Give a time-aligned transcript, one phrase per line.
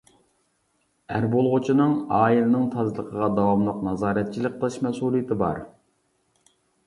[1.15, 5.63] ئەر بولغۇچىنىڭ ئائىلىنىڭ تازىلىقىغا داۋاملىق نازارەتچىلىك قىلىش مەسئۇلىيىتى بار.